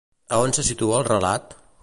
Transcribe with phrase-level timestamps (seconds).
[0.37, 1.57] A on se situa el relat?